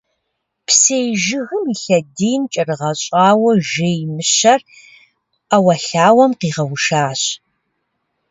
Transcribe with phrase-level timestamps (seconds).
[0.67, 4.61] Псей жыгым и лъэдийм кӀэрыгъэщӀауэ жей Мыщэр
[5.49, 7.21] ӏэуэлъауэм къигъэушащ.